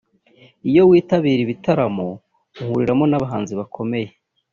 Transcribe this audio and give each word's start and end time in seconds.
Iyo 0.69 0.81
witabira 0.89 1.39
ibitaramo 1.43 2.07
uhuriramo 2.61 3.05
n’abahanzi 3.07 3.53
bakomeye 3.59 4.09